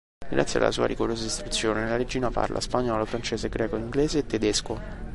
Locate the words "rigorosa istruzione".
0.87-1.87